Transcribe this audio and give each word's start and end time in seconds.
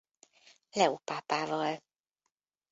Leó 0.75 0.95
pápával. 1.03 1.83